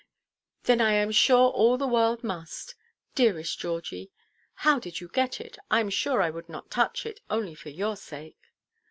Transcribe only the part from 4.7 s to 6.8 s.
did you get it? I am sure I would not